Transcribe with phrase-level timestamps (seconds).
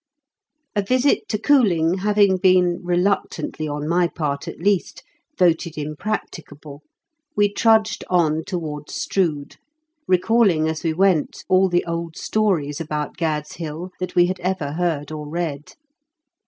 [0.75, 5.03] A visit to Cooling having been, reluctantly on my part at least,
[5.37, 6.81] voted impracticable,
[7.35, 9.57] we trudged on towards Strood,
[10.07, 15.11] recalling as we went all the old stories about Gad'slHill that we had ever heard
[15.11, 15.75] or read.